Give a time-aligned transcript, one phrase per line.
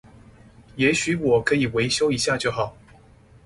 [0.77, 2.75] 也許我可以維修一下就好